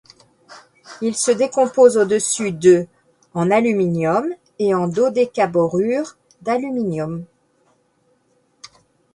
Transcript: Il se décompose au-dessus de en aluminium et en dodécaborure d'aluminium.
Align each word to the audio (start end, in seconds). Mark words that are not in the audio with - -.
Il 1.03 1.13
se 1.15 1.29
décompose 1.29 1.95
au-dessus 1.95 2.51
de 2.53 2.87
en 3.35 3.51
aluminium 3.51 4.33
et 4.57 4.73
en 4.73 4.87
dodécaborure 4.87 6.17
d'aluminium. 6.41 7.23